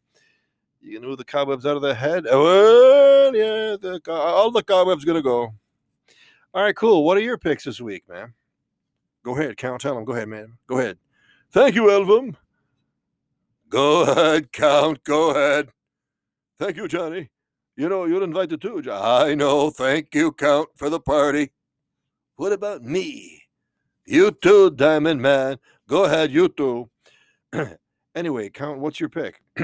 You 0.80 0.98
can 0.98 1.08
move 1.08 1.18
the 1.18 1.24
cobwebs 1.24 1.66
out 1.66 1.76
of 1.76 1.82
the 1.82 1.94
head. 1.94 2.26
Oh, 2.30 3.30
yeah, 3.34 3.76
the, 3.80 4.00
all 4.08 4.50
the 4.50 4.62
cobwebs 4.62 5.04
gonna 5.04 5.22
go. 5.22 5.52
All 6.52 6.62
right, 6.62 6.74
cool. 6.74 7.04
What 7.04 7.16
are 7.16 7.20
your 7.20 7.38
picks 7.38 7.64
this 7.64 7.80
week, 7.80 8.04
man? 8.08 8.34
Go 9.24 9.36
ahead, 9.36 9.56
count. 9.56 9.82
Tell 9.82 9.94
them. 9.94 10.04
Go 10.04 10.14
ahead, 10.14 10.28
man. 10.28 10.54
Go 10.66 10.78
ahead. 10.78 10.98
Thank 11.52 11.74
you, 11.74 11.84
Elvum. 11.84 12.34
Go 13.70 14.02
ahead, 14.02 14.50
Count. 14.50 15.04
Go 15.04 15.30
ahead. 15.30 15.68
Thank 16.58 16.76
you, 16.76 16.88
Johnny. 16.88 17.30
You 17.76 17.88
know, 17.88 18.04
you're 18.04 18.22
invited 18.22 18.60
too, 18.60 18.82
Johnny. 18.82 19.30
I 19.30 19.34
know. 19.36 19.70
Thank 19.70 20.14
you, 20.14 20.32
Count, 20.32 20.70
for 20.74 20.90
the 20.90 20.98
party. 20.98 21.52
What 22.34 22.52
about 22.52 22.82
me? 22.82 23.42
You 24.06 24.32
too, 24.32 24.70
Diamond 24.70 25.22
Man. 25.22 25.58
Go 25.88 26.04
ahead, 26.04 26.32
you 26.32 26.48
too. 26.48 26.90
anyway, 28.14 28.48
Count, 28.50 28.80
what's 28.80 28.98
your 28.98 29.08
pick? 29.08 29.40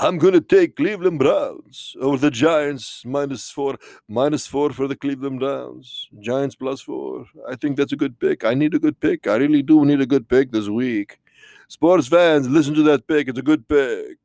I'm 0.00 0.16
going 0.16 0.34
to 0.34 0.40
take 0.40 0.76
Cleveland 0.76 1.18
Browns 1.18 1.96
over 2.00 2.16
the 2.18 2.30
Giants 2.30 3.02
minus 3.04 3.50
four. 3.50 3.78
Minus 4.06 4.46
four 4.46 4.72
for 4.72 4.86
the 4.86 4.94
Cleveland 4.94 5.40
Browns. 5.40 6.08
Giants 6.20 6.54
plus 6.54 6.80
four. 6.80 7.26
I 7.48 7.56
think 7.56 7.76
that's 7.76 7.92
a 7.92 7.96
good 7.96 8.16
pick. 8.20 8.44
I 8.44 8.54
need 8.54 8.74
a 8.74 8.78
good 8.78 9.00
pick. 9.00 9.26
I 9.26 9.34
really 9.34 9.60
do 9.60 9.84
need 9.84 10.00
a 10.00 10.06
good 10.06 10.28
pick 10.28 10.52
this 10.52 10.68
week. 10.68 11.18
Sports 11.66 12.06
fans, 12.06 12.48
listen 12.48 12.74
to 12.74 12.84
that 12.84 13.08
pick. 13.08 13.26
It's 13.26 13.40
a 13.40 13.42
good 13.42 13.66
pick. 13.66 14.18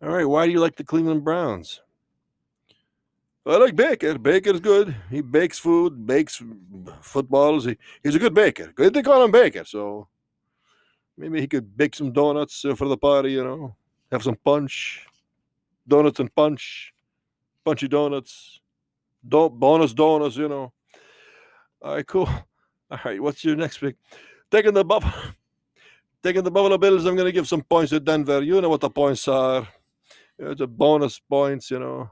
All 0.00 0.10
right. 0.10 0.24
Why 0.24 0.46
do 0.46 0.52
you 0.52 0.60
like 0.60 0.76
the 0.76 0.84
Cleveland 0.84 1.24
Browns? 1.24 1.80
I 3.44 3.56
like 3.56 3.74
Baker. 3.74 4.16
Baker's 4.16 4.60
good. 4.60 4.94
He 5.10 5.22
bakes 5.22 5.58
food, 5.58 6.06
bakes 6.06 6.40
footballs. 7.00 7.64
He, 7.64 7.76
he's 8.04 8.14
a 8.14 8.20
good 8.20 8.34
baker. 8.34 8.72
They 8.76 9.02
call 9.02 9.24
him 9.24 9.32
Baker. 9.32 9.64
So 9.64 10.06
maybe 11.18 11.40
he 11.40 11.48
could 11.48 11.76
bake 11.76 11.96
some 11.96 12.12
donuts 12.12 12.64
for 12.76 12.86
the 12.86 12.96
party, 12.96 13.32
you 13.32 13.42
know. 13.42 13.74
Have 14.10 14.22
some 14.22 14.36
punch. 14.44 15.06
Donuts 15.86 16.20
and 16.20 16.34
punch. 16.34 16.92
Punchy 17.64 17.88
donuts. 17.88 18.60
Don't 19.26 19.58
bonus 19.58 19.92
donuts, 19.92 20.36
you 20.36 20.48
know. 20.48 20.72
All 21.82 21.94
right, 21.94 22.06
cool. 22.06 22.28
All 22.90 22.98
right, 23.04 23.22
what's 23.22 23.44
your 23.44 23.56
next 23.56 23.78
pick? 23.78 23.96
Taking 24.50 24.74
the 24.74 24.84
Buffalo. 24.84 25.12
Taking 26.22 26.42
the 26.42 26.50
Buffalo 26.50 26.76
Bills, 26.76 27.06
I'm 27.06 27.14
going 27.14 27.26
to 27.26 27.32
give 27.32 27.48
some 27.48 27.62
points 27.62 27.90
to 27.90 28.00
Denver. 28.00 28.42
You 28.42 28.60
know 28.60 28.68
what 28.68 28.82
the 28.82 28.90
points 28.90 29.26
are. 29.26 29.66
It's 30.38 30.60
a 30.60 30.66
bonus 30.66 31.18
points, 31.18 31.70
you 31.70 31.78
know. 31.78 32.10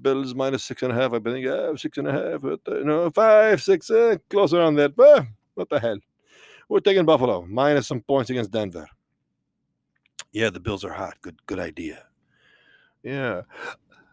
Bills 0.00 0.34
minus 0.34 0.64
six 0.64 0.82
and 0.82 0.90
a 0.92 0.94
half. 0.96 1.12
I 1.12 1.20
think 1.20 1.44
yeah, 1.44 1.70
six 1.76 1.98
and 1.98 2.08
a 2.08 2.12
half. 2.12 2.40
But, 2.40 2.60
uh, 2.66 2.78
you 2.78 2.84
know, 2.84 3.10
five, 3.10 3.62
six, 3.62 3.88
uh, 3.90 4.16
close 4.28 4.52
around 4.52 4.76
that. 4.76 4.96
But 4.96 5.26
what 5.54 5.68
the 5.68 5.78
hell? 5.78 5.98
We're 6.68 6.80
taking 6.80 7.04
Buffalo 7.04 7.44
minus 7.48 7.86
some 7.88 8.00
points 8.00 8.30
against 8.30 8.50
Denver. 8.50 8.88
Yeah, 10.32 10.50
the 10.50 10.60
Bills 10.60 10.84
are 10.84 10.92
hot. 10.92 11.16
Good, 11.22 11.44
good 11.46 11.58
idea. 11.58 12.04
Yeah, 13.02 13.42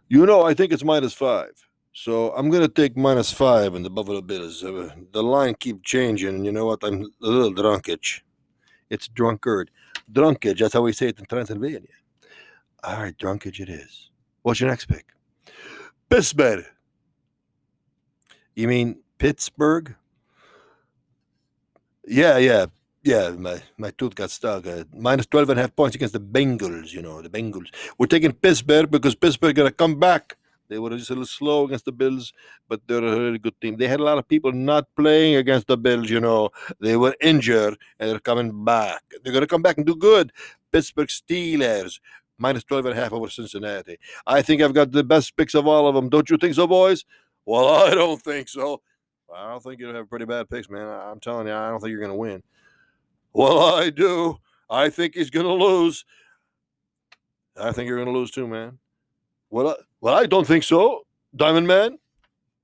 you 0.08 0.26
know, 0.26 0.44
I 0.44 0.54
think 0.54 0.72
it's 0.72 0.84
minus 0.84 1.14
five. 1.14 1.52
So 1.94 2.32
I'm 2.34 2.50
gonna 2.50 2.68
take 2.68 2.96
minus 2.96 3.32
five 3.32 3.76
in 3.76 3.84
the 3.84 3.90
Buffalo 3.90 4.22
Bills. 4.22 4.64
Uh, 4.64 4.92
the 5.12 5.24
line 5.24 5.56
keep 5.56 5.84
changing, 5.84 6.36
and 6.36 6.46
you 6.46 6.52
know 6.52 6.66
what? 6.66 6.84
I'm 6.84 7.02
a 7.02 7.28
little 7.28 7.54
drunkage. 7.54 8.22
It's 8.90 9.08
drunkard, 9.08 9.72
drunkage. 10.12 10.60
That's 10.60 10.74
how 10.74 10.82
we 10.82 10.94
say 10.94 11.08
it 11.10 11.20
in 11.20 11.26
Transylvania. 11.26 11.90
All 12.84 12.98
right, 12.98 13.18
drunkage 13.18 13.60
it 13.60 13.70
is. 13.70 14.12
What's 14.44 14.60
your 14.60 14.70
next 14.70 14.86
pick? 14.86 15.06
Pittsburgh. 16.10 16.66
You 18.56 18.68
mean 18.68 19.02
Pittsburgh? 19.18 19.96
Yeah, 22.06 22.38
yeah, 22.38 22.68
yeah. 23.08 23.30
My 23.30 23.62
my 23.78 23.92
tooth 23.92 24.16
got 24.16 24.30
stuck. 24.30 24.68
Uh, 24.68 24.84
minus 24.94 25.26
12 25.28 25.52
and 25.52 25.60
a 25.60 25.64
half 25.64 25.76
points 25.76 25.96
against 25.96 26.14
the 26.14 26.20
Bengals, 26.20 26.92
you 26.92 27.02
know, 27.02 27.22
the 27.22 27.30
Bengals. 27.30 27.68
We're 27.98 28.08
taking 28.08 28.34
Pittsburgh 28.34 28.92
because 28.92 29.16
Pittsburgh 29.16 29.56
going 29.56 29.70
to 29.70 29.74
come 29.74 29.98
back. 30.00 30.36
They 30.70 30.80
were 30.80 30.90
just 30.90 31.10
a 31.10 31.14
little 31.14 31.26
slow 31.26 31.64
against 31.64 31.86
the 31.86 31.94
Bills, 31.94 32.34
but 32.68 32.82
they're 32.86 32.98
a 33.04 33.18
really 33.18 33.40
good 33.40 33.60
team. 33.62 33.78
They 33.78 33.88
had 33.88 34.02
a 34.02 34.04
lot 34.04 34.18
of 34.18 34.28
people 34.28 34.52
not 34.52 34.86
playing 34.98 35.36
against 35.36 35.68
the 35.68 35.78
Bills, 35.78 36.10
you 36.10 36.20
know. 36.20 36.50
They 36.82 36.98
were 36.98 37.16
injured 37.22 37.78
and 38.00 38.10
they're 38.10 38.20
coming 38.20 38.66
back. 38.66 39.02
They're 39.24 39.32
going 39.32 39.48
to 39.48 39.48
come 39.48 39.62
back 39.62 39.78
and 39.78 39.86
do 39.86 39.96
good. 39.96 40.34
Pittsburgh 40.74 41.08
Steelers 41.08 42.02
minus 42.38 42.66
12 42.66 42.88
and 42.88 43.00
a 43.00 43.02
half 43.02 43.14
over 43.14 43.30
Cincinnati. 43.30 43.98
I 44.26 44.42
think 44.42 44.62
I've 44.62 44.74
got 44.74 44.92
the 44.92 45.06
best 45.06 45.38
picks 45.38 45.56
of 45.56 45.68
all 45.68 45.88
of 45.88 45.96
them. 45.96 46.10
Don't 46.10 46.30
you 46.30 46.38
think 46.38 46.56
so, 46.56 46.68
boys? 46.68 47.06
Well, 47.46 47.70
I 47.88 47.92
don't 47.92 48.22
think 48.22 48.50
so. 48.50 48.82
I 49.34 49.50
don't 49.50 49.64
think 49.64 49.80
you'll 49.80 49.96
have 49.96 50.10
pretty 50.10 50.26
bad 50.26 50.50
picks, 50.50 50.70
man. 50.70 50.88
I'm 50.88 51.22
telling 51.22 51.48
you, 51.48 51.54
I 51.54 51.70
don't 51.70 51.80
think 51.80 51.92
you're 51.92 52.02
going 52.02 52.12
to 52.12 52.18
win. 52.18 52.44
Well, 53.38 53.76
I 53.76 53.92
do. 53.92 54.40
I 54.68 54.90
think 54.90 55.14
he's 55.14 55.30
going 55.30 55.46
to 55.46 55.54
lose. 55.54 56.06
I 57.56 57.72
think 57.72 57.88
you're 57.88 58.04
going 58.04 58.12
to 58.12 58.20
lose 58.20 58.32
too, 58.32 58.48
man. 58.48 58.80
Well, 59.52 59.68
I, 59.68 59.76
well, 60.02 60.16
I 60.16 60.26
don't 60.26 60.48
think 60.48 60.64
so, 60.64 61.06
Diamond 61.36 61.68
Man. 61.68 62.00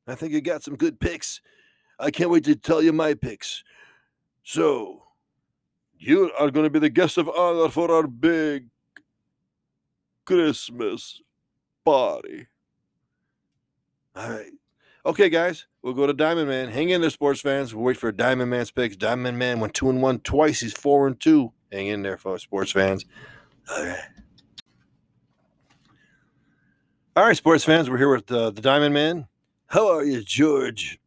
I 0.08 0.16
think 0.16 0.34
you 0.34 0.42
got 0.42 0.64
some 0.64 0.76
good 0.76 1.00
picks. 1.00 1.42
I 2.00 2.10
can't 2.10 2.32
wait 2.32 2.46
to 2.46 2.56
tell 2.56 2.82
you 2.82 2.92
my 2.92 3.14
picks. 3.14 3.64
So, 4.42 5.04
you 6.00 6.32
are 6.40 6.50
going 6.50 6.64
to 6.64 6.72
be 6.72 6.80
the 6.80 6.90
guest 6.90 7.20
of 7.20 7.30
honor 7.30 7.70
for 7.70 7.92
our 7.92 8.08
big 8.08 8.70
Christmas 10.26 11.22
party. 11.86 12.48
All 14.16 14.28
right. 14.28 14.52
Okay, 15.06 15.28
guys, 15.28 15.66
we'll 15.82 15.94
go 15.94 16.08
to 16.08 16.14
Diamond 16.14 16.48
Man. 16.48 16.70
Hang 16.70 16.90
in 16.90 17.02
there, 17.02 17.10
sports 17.10 17.42
fans. 17.42 17.76
We'll 17.76 17.84
wait 17.84 17.98
for 17.98 18.10
Diamond 18.14 18.50
Man's 18.50 18.72
picks. 18.72 18.96
Diamond 18.96 19.38
Man 19.38 19.60
went 19.60 19.74
two 19.74 19.90
and 19.90 20.02
one 20.02 20.20
twice. 20.20 20.62
He's 20.62 20.72
four 20.72 21.08
and 21.08 21.20
two. 21.20 21.52
Hang 21.74 21.88
in 21.88 22.04
there, 22.04 22.16
for 22.16 22.40
sports 22.40 22.72
fans. 22.72 23.04
All 23.70 23.84
right. 23.84 24.00
All 27.18 27.26
right, 27.26 27.36
sports 27.36 27.66
fans. 27.66 27.90
We're 27.90 27.98
here 27.98 28.16
with 28.16 28.32
uh, 28.32 28.52
the 28.52 28.62
Diamond 28.62 28.94
Man. 28.94 29.28
How 29.68 29.92
are 29.92 30.06
you, 30.06 30.24
George? 30.24 31.00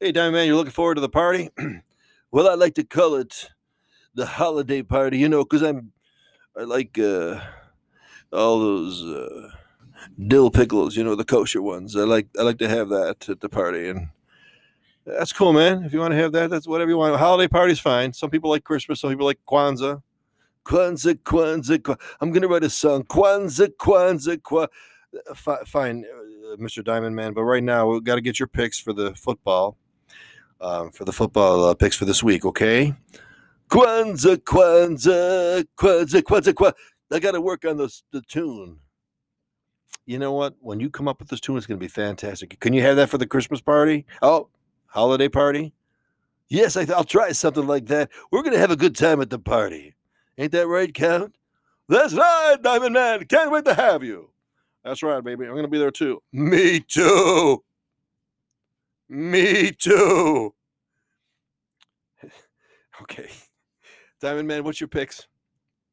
Hey, 0.00 0.10
Diamond 0.10 0.34
Man, 0.34 0.48
you're 0.48 0.56
looking 0.56 0.72
forward 0.72 0.96
to 0.96 1.00
the 1.00 1.08
party? 1.08 1.50
well, 2.32 2.48
I 2.48 2.54
like 2.54 2.74
to 2.74 2.84
call 2.84 3.14
it 3.14 3.48
the 4.16 4.26
holiday 4.26 4.82
party, 4.82 5.18
you 5.18 5.28
know, 5.28 5.44
because 5.44 5.62
I'm, 5.62 5.92
I 6.58 6.64
like, 6.64 6.98
uh, 6.98 7.38
all 8.32 8.58
those 8.58 9.04
uh, 9.04 9.50
dill 10.26 10.50
pickles, 10.50 10.96
you 10.96 11.04
know, 11.04 11.14
the 11.14 11.24
kosher 11.24 11.62
ones. 11.62 11.96
I 11.96 12.00
like 12.00 12.28
I 12.38 12.42
like 12.42 12.58
to 12.58 12.68
have 12.68 12.88
that 12.90 13.28
at 13.28 13.40
the 13.40 13.48
party, 13.48 13.88
and 13.88 14.08
that's 15.06 15.32
cool, 15.32 15.52
man. 15.52 15.84
If 15.84 15.92
you 15.92 16.00
want 16.00 16.12
to 16.12 16.18
have 16.18 16.32
that, 16.32 16.50
that's 16.50 16.66
whatever 16.66 16.90
you 16.90 16.96
want. 16.98 17.18
Holiday 17.18 17.48
party's 17.48 17.80
fine. 17.80 18.12
Some 18.12 18.30
people 18.30 18.50
like 18.50 18.64
Christmas. 18.64 19.00
Some 19.00 19.10
people 19.10 19.26
like 19.26 19.40
Kwanzaa. 19.48 20.02
Kwanzaa, 20.64 21.14
Kwanzaa, 21.16 21.78
Kwanzaa. 21.78 22.00
I'm 22.20 22.32
gonna 22.32 22.48
write 22.48 22.64
a 22.64 22.70
song. 22.70 23.04
Kwanzaa, 23.04 23.68
Kwanzaa, 23.78 24.38
Kwanzaa. 24.38 24.68
F- 25.30 25.68
fine, 25.68 26.04
uh, 26.04 26.56
Mr. 26.56 26.82
Diamond 26.82 27.14
Man. 27.14 27.34
But 27.34 27.42
right 27.42 27.62
now, 27.62 27.86
we've 27.88 28.02
got 28.02 28.16
to 28.16 28.20
get 28.20 28.40
your 28.40 28.48
picks 28.48 28.80
for 28.80 28.92
the 28.92 29.14
football. 29.14 29.76
Um, 30.60 30.90
for 30.90 31.04
the 31.04 31.12
football 31.12 31.64
uh, 31.64 31.74
picks 31.74 31.96
for 31.96 32.04
this 32.04 32.22
week, 32.22 32.44
okay? 32.44 32.94
Kwanzaa, 33.70 34.36
Kwanzaa, 34.38 35.64
Kwanzaa, 35.76 36.22
Kwanzaa, 36.22 36.52
Kwanzaa. 36.54 36.72
I 37.12 37.18
got 37.20 37.32
to 37.32 37.40
work 37.40 37.64
on 37.64 37.76
the 37.76 37.94
the 38.10 38.22
tune. 38.22 38.78
You 40.06 40.18
know 40.18 40.32
what? 40.32 40.54
When 40.60 40.80
you 40.80 40.90
come 40.90 41.08
up 41.08 41.18
with 41.18 41.28
this 41.28 41.40
tune, 41.40 41.56
it's 41.56 41.66
going 41.66 41.78
to 41.78 41.84
be 41.84 41.88
fantastic. 41.88 42.58
Can 42.60 42.72
you 42.72 42.82
have 42.82 42.96
that 42.96 43.08
for 43.08 43.18
the 43.18 43.26
Christmas 43.26 43.60
party? 43.60 44.04
Oh, 44.20 44.48
holiday 44.86 45.28
party? 45.28 45.72
Yes, 46.48 46.76
I, 46.76 46.84
will 46.84 47.04
try 47.04 47.32
something 47.32 47.66
like 47.66 47.86
that. 47.86 48.10
We're 48.30 48.42
going 48.42 48.52
to 48.52 48.58
have 48.58 48.70
a 48.70 48.76
good 48.76 48.94
time 48.94 49.20
at 49.20 49.30
the 49.30 49.38
party. 49.38 49.94
Ain't 50.36 50.52
that 50.52 50.66
right, 50.66 50.92
Count? 50.92 51.34
That's 51.88 52.12
right, 52.12 52.56
Diamond 52.62 52.94
Man. 52.94 53.24
Can't 53.26 53.50
wait 53.50 53.64
to 53.64 53.74
have 53.74 54.02
you. 54.02 54.30
That's 54.84 55.02
right, 55.02 55.24
baby. 55.24 55.46
I'm 55.46 55.52
going 55.52 55.62
to 55.64 55.68
be 55.68 55.78
there 55.78 55.90
too. 55.90 56.22
Me 56.32 56.80
too. 56.80 57.64
Me 59.08 59.70
too. 59.70 60.54
okay. 63.02 63.30
Diamond 64.20 64.48
Man, 64.48 64.64
what's 64.64 64.80
your 64.80 64.88
picks? 64.88 65.26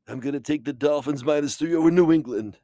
I'm 0.07 0.19
going 0.19 0.33
to 0.33 0.39
take 0.39 0.65
the 0.65 0.73
Dolphins 0.73 1.23
minus 1.23 1.55
three 1.55 1.75
over 1.75 1.91
New 1.91 2.11
England. 2.11 2.57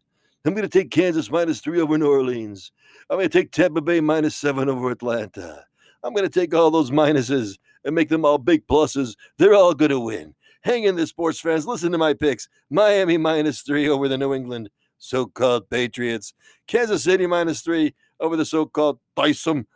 I'm 0.47 0.53
going 0.53 0.67
to 0.67 0.79
take 0.79 0.91
Kansas 0.91 1.29
minus 1.29 1.59
three 1.59 1.81
over 1.81 1.97
New 1.97 2.09
Orleans. 2.09 2.71
I'm 3.09 3.17
going 3.17 3.29
to 3.29 3.37
take 3.37 3.51
Tampa 3.51 3.81
Bay 3.81 3.99
minus 3.99 4.35
seven 4.35 4.69
over 4.69 4.89
Atlanta. 4.89 5.65
I'm 6.03 6.13
going 6.13 6.23
to 6.23 6.39
take 6.39 6.55
all 6.55 6.71
those 6.71 6.89
minuses 6.89 7.57
and 7.83 7.93
make 7.93 8.07
them 8.07 8.23
all 8.23 8.37
big 8.37 8.65
pluses. 8.65 9.15
They're 9.37 9.53
all 9.53 9.73
going 9.73 9.91
to 9.91 9.99
win. 9.99 10.35
Hang 10.61 10.85
in 10.85 10.95
there, 10.95 11.05
sports 11.05 11.41
fans. 11.41 11.67
Listen 11.67 11.91
to 11.91 11.97
my 11.97 12.13
picks 12.13 12.47
Miami 12.69 13.17
minus 13.17 13.61
three 13.61 13.89
over 13.89 14.07
the 14.07 14.17
New 14.17 14.33
England 14.33 14.69
so 14.97 15.25
called 15.25 15.69
Patriots. 15.69 16.33
Kansas 16.65 17.03
City 17.03 17.27
minus 17.27 17.61
three 17.61 17.93
over 18.21 18.37
the 18.37 18.45
so 18.45 18.65
called 18.65 18.99
Tyson 19.17 19.67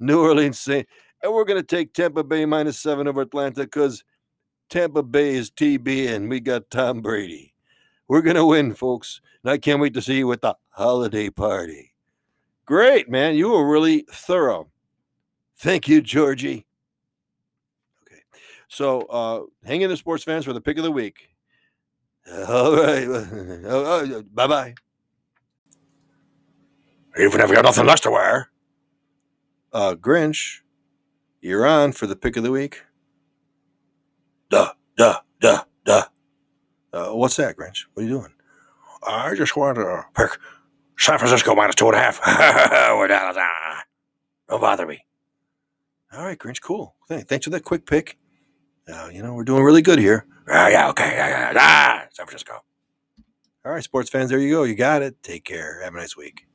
New 0.00 0.22
Orleans 0.22 0.58
Saints. 0.58 0.90
And 1.22 1.34
we're 1.34 1.44
going 1.44 1.60
to 1.60 1.66
take 1.66 1.92
Tampa 1.92 2.24
Bay 2.24 2.46
minus 2.46 2.80
seven 2.80 3.08
over 3.08 3.20
Atlanta 3.20 3.60
because 3.60 4.04
Tampa 4.70 5.02
Bay 5.02 5.34
is 5.34 5.50
TB 5.50 6.08
and 6.14 6.30
we 6.30 6.40
got 6.40 6.70
Tom 6.70 7.02
Brady. 7.02 7.53
We're 8.08 8.22
going 8.22 8.36
to 8.36 8.46
win, 8.46 8.74
folks. 8.74 9.20
And 9.42 9.50
I 9.50 9.58
can't 9.58 9.80
wait 9.80 9.94
to 9.94 10.02
see 10.02 10.18
you 10.18 10.32
at 10.32 10.42
the 10.42 10.56
holiday 10.70 11.30
party. 11.30 11.94
Great, 12.66 13.08
man. 13.08 13.34
You 13.34 13.50
were 13.50 13.68
really 13.68 14.06
thorough. 14.10 14.70
Thank 15.56 15.88
you, 15.88 16.00
Georgie. 16.00 16.66
Okay. 18.02 18.20
So 18.68 19.02
uh, 19.02 19.42
hang 19.66 19.82
in 19.82 19.90
the 19.90 19.96
sports 19.96 20.24
fans 20.24 20.44
for 20.44 20.52
the 20.52 20.60
pick 20.60 20.78
of 20.78 20.84
the 20.84 20.90
week. 20.90 21.28
All 22.48 22.74
right. 22.74 24.24
bye 24.34 24.46
bye. 24.46 24.74
Even 27.18 27.40
if 27.40 27.48
you 27.48 27.54
got 27.54 27.64
nothing 27.64 27.86
left 27.86 28.02
to 28.04 28.10
wear. 28.10 28.50
Uh, 29.72 29.94
Grinch, 29.94 30.60
you're 31.40 31.66
on 31.66 31.92
for 31.92 32.06
the 32.06 32.16
pick 32.16 32.36
of 32.36 32.42
the 32.42 32.50
week. 32.50 32.82
Duh. 34.50 34.72
duh, 34.96 35.20
duh, 35.40 35.64
duh. 35.84 36.04
Uh, 36.94 37.10
what's 37.10 37.34
that, 37.36 37.56
Grinch? 37.56 37.86
What 37.92 38.02
are 38.02 38.06
you 38.06 38.20
doing? 38.20 38.32
I 39.04 39.34
just 39.34 39.56
wanted 39.56 39.82
to 39.82 40.04
pick 40.14 40.30
San 40.96 41.18
Francisco 41.18 41.52
minus 41.56 41.74
two 41.74 41.88
and 41.88 41.96
a 41.96 41.98
half. 41.98 42.20
We're 42.96 43.08
down. 43.08 43.34
Don't 44.48 44.60
bother 44.60 44.86
me. 44.86 45.04
All 46.12 46.24
right, 46.24 46.38
Grinch, 46.38 46.60
cool. 46.60 46.94
Thanks 47.08 47.46
for 47.46 47.50
that 47.50 47.64
quick 47.64 47.84
pick. 47.84 48.16
Uh, 48.86 49.08
you 49.12 49.22
know, 49.22 49.34
we're 49.34 49.44
doing 49.44 49.64
really 49.64 49.82
good 49.82 49.98
here. 49.98 50.26
Ah, 50.48 50.68
yeah, 50.68 50.88
okay. 50.90 51.10
Yeah, 51.10 51.52
yeah, 51.52 51.52
ah, 51.56 52.06
San 52.12 52.26
Francisco. 52.26 52.62
All 53.64 53.72
right, 53.72 53.82
sports 53.82 54.10
fans, 54.10 54.30
there 54.30 54.38
you 54.38 54.50
go. 54.50 54.62
You 54.62 54.74
got 54.76 55.02
it. 55.02 55.20
Take 55.22 55.44
care. 55.44 55.82
Have 55.82 55.94
a 55.94 55.96
nice 55.96 56.16
week. 56.16 56.46